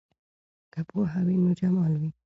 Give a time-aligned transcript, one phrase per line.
[0.73, 2.09] که پوهه وي نو جمال وي.